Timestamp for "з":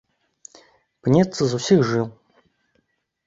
1.51-1.59